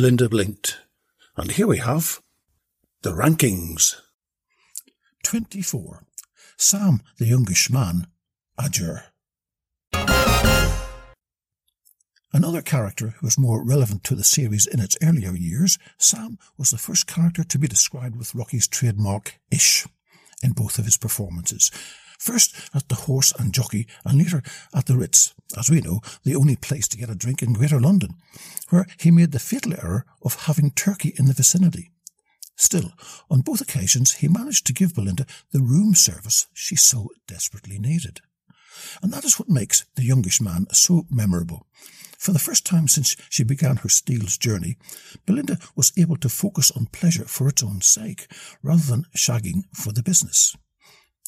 Belinda 0.00 0.30
blinked. 0.30 0.78
And 1.36 1.50
here 1.50 1.66
we 1.66 1.76
have 1.76 2.22
the 3.02 3.10
rankings. 3.10 3.96
24. 5.24 6.06
Sam, 6.56 7.02
the 7.18 7.26
youngish 7.26 7.68
man, 7.68 8.06
Adger. 8.58 9.02
Another 12.32 12.62
character 12.62 13.08
who 13.08 13.26
was 13.26 13.38
more 13.38 13.62
relevant 13.62 14.02
to 14.04 14.14
the 14.14 14.24
series 14.24 14.66
in 14.66 14.80
its 14.80 14.96
earlier 15.02 15.36
years, 15.36 15.76
Sam 15.98 16.38
was 16.56 16.70
the 16.70 16.78
first 16.78 17.06
character 17.06 17.44
to 17.44 17.58
be 17.58 17.68
described 17.68 18.16
with 18.16 18.34
Rocky's 18.34 18.66
trademark 18.66 19.38
ish 19.50 19.86
in 20.42 20.52
both 20.52 20.78
of 20.78 20.86
his 20.86 20.96
performances. 20.96 21.70
First 22.20 22.54
at 22.74 22.86
the 22.90 23.06
Horse 23.06 23.32
and 23.38 23.54
Jockey, 23.54 23.86
and 24.04 24.18
later 24.18 24.42
at 24.74 24.84
the 24.84 24.98
Ritz, 24.98 25.32
as 25.56 25.70
we 25.70 25.80
know, 25.80 26.02
the 26.22 26.36
only 26.36 26.54
place 26.54 26.86
to 26.88 26.98
get 26.98 27.08
a 27.08 27.14
drink 27.14 27.42
in 27.42 27.54
Greater 27.54 27.80
London, 27.80 28.16
where 28.68 28.86
he 28.98 29.10
made 29.10 29.32
the 29.32 29.38
fatal 29.38 29.72
error 29.72 30.04
of 30.22 30.44
having 30.44 30.70
turkey 30.70 31.14
in 31.16 31.24
the 31.24 31.32
vicinity. 31.32 31.92
Still, 32.56 32.92
on 33.30 33.40
both 33.40 33.62
occasions, 33.62 34.16
he 34.16 34.28
managed 34.28 34.66
to 34.66 34.74
give 34.74 34.94
Belinda 34.94 35.24
the 35.50 35.62
room 35.62 35.94
service 35.94 36.46
she 36.52 36.76
so 36.76 37.08
desperately 37.26 37.78
needed. 37.78 38.20
And 39.02 39.10
that 39.14 39.24
is 39.24 39.38
what 39.38 39.48
makes 39.48 39.86
the 39.94 40.04
youngish 40.04 40.42
man 40.42 40.66
so 40.72 41.06
memorable. 41.08 41.66
For 42.18 42.32
the 42.32 42.38
first 42.38 42.66
time 42.66 42.86
since 42.86 43.16
she 43.30 43.44
began 43.44 43.76
her 43.76 43.88
Steeles 43.88 44.36
journey, 44.36 44.76
Belinda 45.24 45.56
was 45.74 45.94
able 45.96 46.18
to 46.18 46.28
focus 46.28 46.70
on 46.70 46.84
pleasure 46.92 47.24
for 47.24 47.48
its 47.48 47.62
own 47.62 47.80
sake, 47.80 48.30
rather 48.62 48.82
than 48.82 49.06
shagging 49.16 49.64
for 49.72 49.90
the 49.90 50.02
business. 50.02 50.54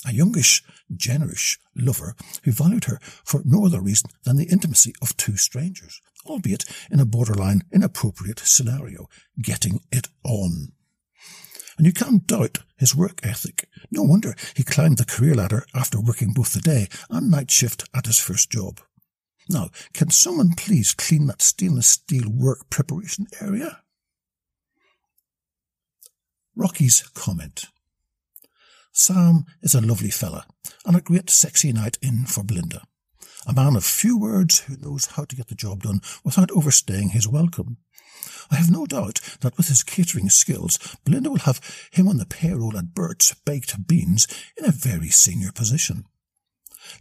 A 0.05 0.13
youngish, 0.13 0.63
generous 0.95 1.59
lover 1.77 2.17
who 2.45 2.53
valued 2.53 2.85
her 2.85 2.99
for 3.25 3.43
no 3.45 3.65
other 3.65 3.81
reason 3.81 4.11
than 4.25 4.37
the 4.37 4.49
intimacy 4.49 4.95
of 5.01 5.17
two 5.17 5.37
strangers, 5.37 6.01
albeit 6.27 6.65
in 6.91 6.99
a 6.99 7.07
borderline 7.07 7.63
inappropriate 7.73 8.41
scenario, 8.41 9.09
getting 9.41 9.81
it 9.93 10.09
on. 10.25 10.73
And 11.79 11.87
you 11.87 11.93
can't 11.93 12.27
doubt 12.27 12.59
his 12.77 12.95
work 12.97 13.21
ethic. 13.23 13.69
No 13.91 14.03
wonder 14.03 14.35
he 14.55 14.65
climbed 14.65 14.99
the 14.99 15.05
career 15.05 15.35
ladder 15.35 15.65
after 15.75 16.01
working 16.01 16.33
both 16.33 16.53
the 16.53 16.61
day 16.61 16.89
and 17.09 17.31
night 17.31 17.51
shift 17.51 17.89
at 17.95 18.07
his 18.07 18.19
first 18.19 18.51
job. 18.51 18.81
Now, 19.49 19.71
can 19.93 20.11
someone 20.11 20.55
please 20.57 20.93
clean 20.93 21.27
that 21.27 21.43
stainless 21.43 21.89
steel 21.89 22.29
work 22.29 22.71
preparation 22.71 23.27
area? 23.41 23.83
Rocky's 26.55 27.03
comment. 27.15 27.67
Sam 28.93 29.47
is 29.63 29.75
a 29.75 29.81
lovely 29.81 30.11
fella 30.11 30.47
and 30.85 30.95
a 30.95 31.01
great 31.01 31.31
sexy 31.31 31.73
night 31.73 31.97
in 32.03 32.27
for 32.27 32.45
Belinda. 32.45 32.83
A 33.47 33.53
man 33.55 33.75
of 33.75 33.85
few 33.85 34.19
words 34.19 34.61
who 34.61 34.77
knows 34.77 35.07
how 35.07 35.25
to 35.25 35.35
get 35.35 35.49
the 35.49 35.55
job 35.55 35.83
done 35.83 36.01
without 36.23 36.51
overstaying 36.51 37.09
his 37.09 37.27
welcome. 37.27 37.79
I 38.51 38.57
have 38.57 38.71
no 38.71 38.85
doubt 38.85 39.21
that 39.41 39.57
with 39.57 39.69
his 39.69 39.83
catering 39.83 40.29
skills, 40.29 40.79
Belinda 41.05 41.31
will 41.31 41.39
have 41.39 41.61
him 41.91 42.07
on 42.07 42.19
the 42.19 42.27
payroll 42.27 42.77
at 42.77 42.95
Bert's 42.95 43.35
Baked 43.47 43.87
Beans 43.87 44.27
in 44.59 44.67
a 44.67 44.73
very 44.73 45.09
senior 45.09 45.53
position. 45.53 46.05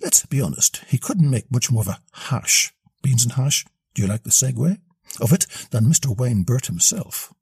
Let's 0.02 0.26
be 0.26 0.42
honest, 0.42 0.84
he 0.88 0.98
couldn't 0.98 1.30
make 1.30 1.52
much 1.52 1.70
more 1.70 1.82
of 1.82 1.90
a 1.90 2.00
hash, 2.14 2.72
beans 3.04 3.24
and 3.24 3.34
hash, 3.34 3.66
do 3.94 4.02
you 4.02 4.08
like 4.08 4.24
the 4.24 4.30
segue, 4.30 4.78
of 5.20 5.34
it 5.34 5.46
than 5.72 5.86
Mr. 5.86 6.16
Wayne 6.16 6.44
Burt 6.44 6.68
himself. 6.68 7.34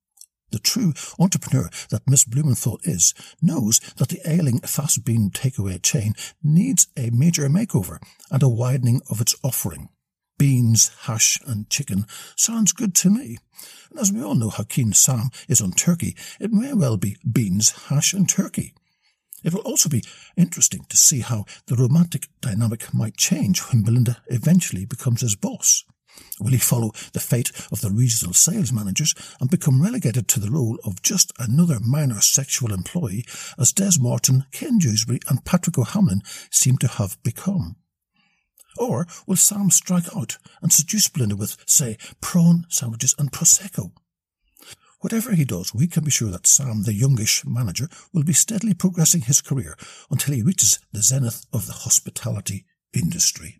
The 0.51 0.59
true 0.59 0.93
entrepreneur 1.19 1.69
that 1.89 2.07
Miss 2.07 2.25
Blumenthal 2.25 2.79
is 2.83 3.13
knows 3.41 3.79
that 3.97 4.09
the 4.09 4.21
ailing 4.25 4.59
fast 4.59 5.05
bean 5.05 5.29
takeaway 5.29 5.81
chain 5.81 6.13
needs 6.43 6.87
a 6.97 7.11
major 7.11 7.47
makeover 7.49 8.01
and 8.31 8.41
a 8.41 8.49
widening 8.49 9.01
of 9.09 9.21
its 9.21 9.35
offering. 9.43 9.89
Beans, 10.39 10.91
hash, 11.01 11.37
and 11.45 11.69
chicken 11.69 12.05
sounds 12.35 12.71
good 12.71 12.95
to 12.95 13.09
me. 13.09 13.37
And 13.89 13.99
as 13.99 14.11
we 14.11 14.23
all 14.23 14.35
know 14.35 14.49
how 14.49 14.63
keen 14.63 14.93
Sam 14.93 15.29
is 15.47 15.61
on 15.61 15.71
turkey, 15.71 16.15
it 16.39 16.51
may 16.51 16.73
well 16.73 16.97
be 16.97 17.17
beans, 17.29 17.71
hash, 17.89 18.13
and 18.13 18.27
turkey. 18.27 18.73
It 19.43 19.53
will 19.53 19.61
also 19.61 19.89
be 19.89 20.03
interesting 20.35 20.85
to 20.89 20.97
see 20.97 21.19
how 21.19 21.45
the 21.67 21.75
romantic 21.75 22.27
dynamic 22.41 22.93
might 22.93 23.17
change 23.17 23.59
when 23.61 23.83
Belinda 23.83 24.21
eventually 24.27 24.85
becomes 24.85 25.21
his 25.21 25.35
boss. 25.35 25.83
Will 26.39 26.51
he 26.51 26.57
follow 26.57 26.91
the 27.13 27.19
fate 27.19 27.51
of 27.71 27.81
the 27.81 27.91
regional 27.91 28.33
sales 28.33 28.71
managers 28.71 29.13
and 29.39 29.49
become 29.49 29.81
relegated 29.81 30.27
to 30.29 30.39
the 30.39 30.51
role 30.51 30.79
of 30.85 31.01
just 31.01 31.33
another 31.37 31.79
minor 31.79 32.21
sexual 32.21 32.73
employee 32.73 33.25
as 33.57 33.73
Des 33.73 33.99
Morton, 33.99 34.45
Ken 34.51 34.77
Dewsbury 34.77 35.19
and 35.27 35.43
Patrick 35.43 35.77
O'Hamlin 35.77 36.21
seem 36.49 36.77
to 36.77 36.87
have 36.87 37.21
become? 37.23 37.75
Or 38.77 39.07
will 39.27 39.35
Sam 39.35 39.69
strike 39.69 40.15
out 40.15 40.37
and 40.61 40.71
seduce 40.71 41.09
Belinda 41.09 41.35
with, 41.35 41.57
say, 41.67 41.97
prawn 42.21 42.65
sandwiches 42.69 43.15
and 43.17 43.31
Prosecco? 43.31 43.91
Whatever 45.01 45.33
he 45.33 45.45
does, 45.45 45.73
we 45.73 45.87
can 45.87 46.03
be 46.03 46.11
sure 46.11 46.29
that 46.29 46.47
Sam, 46.47 46.83
the 46.83 46.93
youngish 46.93 47.45
manager, 47.45 47.87
will 48.13 48.23
be 48.23 48.33
steadily 48.33 48.73
progressing 48.73 49.21
his 49.21 49.41
career 49.41 49.77
until 50.11 50.35
he 50.35 50.41
reaches 50.41 50.79
the 50.91 51.01
zenith 51.01 51.45
of 51.53 51.67
the 51.67 51.73
hospitality 51.73 52.65
industry. 52.93 53.59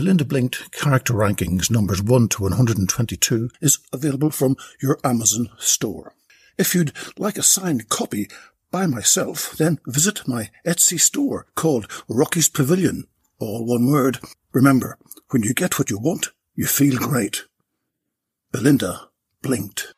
Belinda 0.00 0.24
Blinked 0.24 0.72
Character 0.72 1.12
Rankings 1.12 1.70
numbers 1.70 2.02
1 2.02 2.28
to 2.28 2.44
122 2.44 3.50
is 3.60 3.80
available 3.92 4.30
from 4.30 4.56
your 4.80 4.98
Amazon 5.04 5.50
store. 5.58 6.14
If 6.56 6.74
you'd 6.74 6.94
like 7.18 7.36
a 7.36 7.42
signed 7.42 7.90
copy 7.90 8.30
by 8.70 8.86
myself, 8.86 9.52
then 9.58 9.78
visit 9.86 10.26
my 10.26 10.48
Etsy 10.66 10.98
store 10.98 11.48
called 11.54 11.86
Rocky's 12.08 12.48
Pavilion. 12.48 13.08
All 13.38 13.66
one 13.66 13.88
word. 13.88 14.20
Remember, 14.52 14.96
when 15.32 15.42
you 15.42 15.52
get 15.52 15.78
what 15.78 15.90
you 15.90 15.98
want, 15.98 16.28
you 16.54 16.64
feel 16.64 16.96
great. 16.96 17.44
Belinda 18.52 19.10
blinked. 19.42 19.92